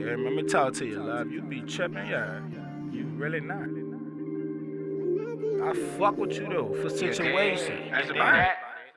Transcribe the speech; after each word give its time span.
Yeah, 0.00 0.16
let 0.16 0.32
me 0.32 0.42
talk 0.44 0.72
to 0.74 0.86
you, 0.86 1.02
love. 1.02 1.30
You 1.30 1.42
be 1.42 1.60
tripping, 1.60 2.06
yeah. 2.08 2.40
You 2.90 3.04
really 3.16 3.40
not. 3.40 3.68
I 5.62 5.74
fuck 5.98 6.16
with 6.16 6.32
you 6.32 6.48
though 6.48 6.74
for 6.80 6.88
situation. 6.88 7.90
That's 7.90 8.08
about 8.08 8.38
it. 8.38 8.48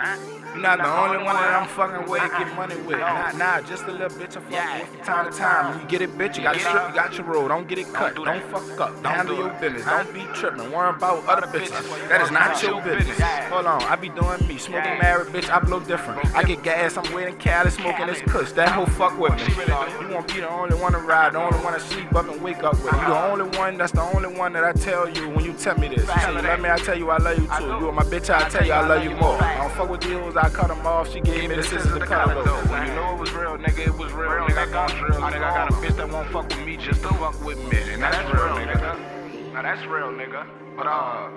You're 0.00 0.62
not 0.62 0.78
the 0.78 0.88
only 0.88 1.18
one 1.18 1.36
that 1.36 1.62
I'm 1.62 1.68
fucking 1.68 2.10
with 2.10 2.22
to 2.22 2.28
get 2.28 2.56
money 2.56 2.74
with. 2.82 2.98
Nah, 2.98 3.32
nah, 3.32 3.60
just 3.60 3.84
a 3.84 3.92
little 3.92 4.08
bitch 4.08 4.36
I 4.36 4.40
fuck 4.40 4.80
with 4.80 4.88
from 4.88 5.04
time 5.04 5.30
to 5.30 5.38
time. 5.38 5.70
When 5.70 5.80
you 5.82 5.88
get 5.88 6.02
it, 6.02 6.10
bitch, 6.18 6.36
you 6.36 6.42
gotta 6.42 6.58
strip, 6.58 6.88
you 6.88 6.94
got 6.94 7.16
your 7.16 7.26
roll. 7.26 7.48
Don't 7.48 7.68
get 7.68 7.78
it 7.78 7.92
cut. 7.92 8.16
Don't 8.16 8.42
fuck 8.44 8.80
up. 8.80 9.04
Handle 9.04 9.36
your 9.36 9.50
business. 9.60 9.84
Don't 9.84 10.12
be 10.12 10.24
tripping. 10.34 10.72
Worry 10.72 10.90
about 10.90 11.24
other 11.26 11.46
bitches. 11.46 12.08
That 12.08 12.22
is 12.22 12.30
not 12.30 12.60
your 12.62 12.82
business. 12.82 13.20
Hold 13.20 13.66
on, 13.66 13.82
I 13.82 13.96
be 13.96 14.08
doing 14.08 14.46
me. 14.48 14.56
Smoking 14.58 14.98
married, 14.98 15.28
bitch, 15.28 15.50
I 15.50 15.58
blow 15.60 15.80
different. 15.80 16.34
I 16.34 16.42
get 16.44 16.62
gas, 16.62 16.96
I'm 16.96 17.12
waiting 17.12 17.36
Cali, 17.36 17.70
smoking 17.70 18.06
this 18.06 18.22
kush. 18.22 18.52
That 18.52 18.70
hoe 18.70 18.86
fuck 18.86 19.18
with 19.18 19.34
me. 19.36 19.54
You 20.00 20.14
won't 20.14 20.26
be 20.28 20.40
the 20.40 20.48
only 20.48 20.76
one 20.76 20.92
to 20.92 20.98
ride, 20.98 21.34
the 21.34 21.38
only 21.38 21.58
one 21.58 21.74
to 21.74 21.80
sleep 21.80 22.14
up 22.14 22.28
and 22.28 22.42
wake 22.42 22.62
up 22.64 22.74
with. 22.82 22.92
You 22.92 23.00
the 23.00 23.30
only 23.30 23.56
one, 23.58 23.76
that's 23.76 23.92
the 23.92 24.02
only 24.02 24.36
one 24.36 24.52
that 24.54 24.64
I 24.64 24.72
tell 24.72 25.08
you 25.08 25.28
when 25.28 25.44
you 25.44 25.52
tell 25.52 25.78
me 25.78 25.88
this. 25.88 26.00
You 26.00 26.20
say, 26.20 26.32
let 26.32 26.60
me, 26.60 26.70
I 26.70 26.76
tell 26.78 26.98
you 26.98 27.10
I 27.10 27.18
love 27.18 27.38
you 27.38 27.46
too. 27.58 27.66
You 27.66 27.88
are 27.88 27.92
my 27.92 28.04
bitch, 28.04 28.34
I 28.34 28.48
tell 28.48 28.64
you 28.64 28.72
I 28.72 28.86
love 28.86 29.04
you 29.04 29.10
more. 29.10 29.40
I 29.42 29.58
don't 29.58 29.72
fuck 29.72 29.89
with 29.90 30.00
deals, 30.00 30.36
I 30.36 30.48
cut 30.48 30.68
them 30.68 30.86
off. 30.86 31.12
She 31.12 31.20
gave 31.20 31.50
me 31.50 31.56
the 31.56 31.62
scissors 31.62 31.92
to 31.92 31.98
cut 32.00 32.28
them 32.28 32.38
off. 32.38 32.70
When 32.70 32.86
you 32.86 32.94
know 32.94 33.14
it 33.14 33.20
was 33.20 33.32
real, 33.32 33.58
nigga, 33.58 33.86
it 33.88 33.98
was 33.98 34.12
real. 34.12 34.30
Nigga, 34.30 34.68
I 34.68 34.70
got 34.70 34.92
real. 35.02 35.20
Nigga, 35.20 35.42
I 35.42 35.54
got 35.54 35.70
a 35.70 35.72
bitch 35.74 35.96
that 35.96 36.08
won't 36.08 36.30
fuck 36.30 36.48
with 36.48 36.64
me 36.64 36.76
just 36.76 37.02
to 37.02 37.08
fuck 37.08 37.44
with 37.44 37.58
me. 37.70 37.78
And 37.92 38.02
that's 38.02 38.32
real, 38.32 38.54
nigga. 38.54 39.52
Now 39.52 39.62
that's 39.62 39.84
real, 39.86 40.12
nigga. 40.12 40.46
But 40.76 40.86
uh, 40.86 41.28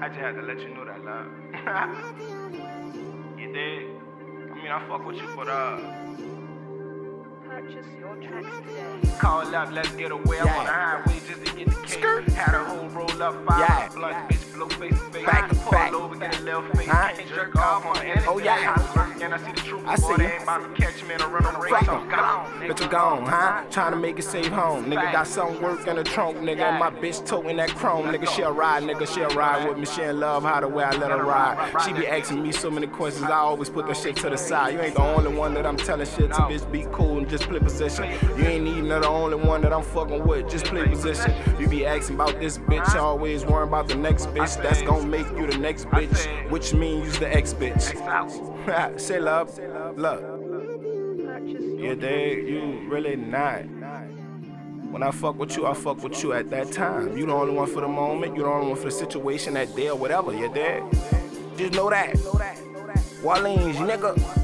I 0.00 0.08
just 0.08 0.20
had 0.20 0.34
to 0.36 0.42
let 0.42 0.60
you 0.60 0.74
know 0.74 0.84
that, 0.84 1.04
love. 1.04 1.26
you 3.38 3.52
did. 3.52 3.86
I 4.50 4.54
mean, 4.54 4.70
I 4.70 4.86
fuck 4.88 5.04
with 5.04 5.16
you, 5.16 5.28
but 5.36 5.48
uh. 5.48 5.78
Purchase 7.44 7.86
your 7.98 8.16
tracks 8.16 8.46
today. 8.66 9.18
Call 9.18 9.54
up, 9.54 9.72
let's 9.72 9.90
get 9.92 10.10
away. 10.10 10.40
I'm 10.40 10.48
on 10.48 10.64
the 10.64 10.72
highway 10.72 11.20
just 11.26 11.44
to 11.44 11.52
get 11.54 11.66
the 11.66 11.74
cake. 11.82 11.98
Skirt. 11.98 12.28
Had 12.30 12.54
a 12.54 12.64
whole 12.64 12.88
roll 12.88 13.22
up, 13.22 13.44
five 13.46 13.60
Yeah. 13.60 13.71
Over, 16.52 16.66
get 16.68 16.74
a 16.74 16.78
face. 16.78 16.88
Huh? 16.88 17.12
Can't 17.16 17.28
jerk 17.28 17.56
off 17.56 17.86
on 17.86 17.96
anything. 17.98 18.24
Oh, 18.28 18.38
yeah. 18.38 18.74
I 18.76 19.22
and 19.22 19.34
I 19.34 19.38
see 19.38 19.52
the 19.52 19.60
truth. 19.60 19.82
I 19.86 19.96
boy, 19.96 20.02
see 20.08 20.16
they 20.16 20.24
you. 20.24 20.30
ain't 20.30 20.42
about 20.42 20.76
to 20.76 20.82
catch 20.82 21.04
me 21.04 21.14
in 21.14 21.20
a 21.20 21.28
run 21.28 21.60
race. 21.60 21.70
Fuck 21.70 21.88
I'm 21.88 22.00
'em. 22.02 22.08
gone. 22.10 22.60
Bitch, 22.62 22.82
I'm 22.82 22.88
gone, 22.90 23.26
huh? 23.26 23.62
Trying 23.70 23.92
to 23.92 23.96
make 23.98 24.18
it 24.18 24.22
safe 24.24 24.46
home. 24.48 24.86
Nigga 24.86 25.12
got 25.12 25.26
some 25.26 25.60
work 25.62 25.86
in 25.86 25.96
the 25.96 26.04
trunk, 26.04 26.38
nigga. 26.38 26.60
And 26.62 26.78
my 26.78 26.90
bitch 26.90 27.24
toting 27.24 27.56
that 27.58 27.70
chrome. 27.70 28.06
Nigga, 28.06 28.28
she'll 28.28 28.52
ride, 28.52 28.82
nigga, 28.82 29.06
she'll 29.12 29.28
ride 29.30 29.68
with 29.68 29.78
me. 29.78 29.86
She 29.86 30.02
in 30.02 30.18
love 30.20 30.42
how 30.42 30.60
the 30.60 30.68
way 30.68 30.84
I 30.84 30.90
let 30.96 31.10
her 31.10 31.22
ride. 31.24 31.72
She 31.84 31.92
be 31.92 32.06
asking 32.06 32.42
me 32.42 32.52
so 32.52 32.70
many 32.70 32.86
questions, 32.86 33.24
I 33.26 33.36
always 33.36 33.68
put 33.70 33.86
the 33.86 33.94
shit 33.94 34.16
to 34.16 34.30
the 34.30 34.36
side. 34.38 34.74
You 34.74 34.80
ain't 34.80 34.94
the 34.94 35.02
only 35.02 35.32
one 35.34 35.54
that 35.54 35.66
I'm 35.66 35.76
telling 35.76 36.06
shit 36.06 36.32
to, 36.32 36.42
bitch. 36.42 36.70
Be 36.72 36.86
cool 36.92 37.18
and 37.18 37.28
just 37.28 37.44
play 37.44 37.60
position. 37.60 38.10
You 38.36 38.44
ain't 38.44 38.66
even 38.66 38.88
the 38.88 39.06
only 39.08 39.36
one 39.36 39.60
that 39.62 39.72
I'm 39.72 39.82
fucking 39.82 40.26
with, 40.26 40.50
just 40.50 40.64
play 40.66 40.86
position. 40.86 41.32
You 41.60 41.68
be 41.68 41.86
asking 41.86 42.16
about 42.16 42.38
this 42.40 42.58
bitch, 42.58 42.94
always 42.96 43.44
worrying 43.44 43.68
about 43.68 43.88
the 43.88 43.94
next 43.96 44.26
bitch. 44.28 44.60
That's 44.62 44.82
gonna 44.82 45.06
make 45.06 45.26
you 45.36 45.46
the 45.46 45.58
next 45.58 45.86
bitch, 45.88 46.50
which 46.52 46.74
means 46.74 47.06
you's 47.06 47.18
the 47.18 47.34
ex 47.34 47.54
bitch. 47.54 47.80
Say 49.00 49.18
love, 49.18 49.58
love. 49.96 50.20
Yeah, 51.80 51.94
dig, 51.94 52.46
you 52.46 52.86
really 52.90 53.16
not. 53.16 53.62
When 54.92 55.02
I 55.02 55.10
fuck 55.12 55.38
with 55.38 55.56
you, 55.56 55.66
I 55.66 55.72
fuck 55.72 56.02
with 56.02 56.22
you 56.22 56.34
at 56.34 56.50
that 56.50 56.70
time. 56.70 57.16
You 57.16 57.24
the 57.24 57.32
only 57.32 57.54
one 57.54 57.66
for 57.66 57.80
the 57.80 57.88
moment, 57.88 58.36
you 58.36 58.42
the 58.42 58.50
only 58.50 58.68
one 58.68 58.76
for 58.76 58.84
the 58.84 58.90
situation, 58.90 59.54
that 59.54 59.74
day 59.74 59.88
or 59.88 59.96
whatever, 59.96 60.34
you 60.34 60.52
dig? 60.52 60.82
Just 61.56 61.72
know 61.72 61.88
that. 61.88 62.14
Wallings, 63.22 63.76
nigga. 63.76 64.41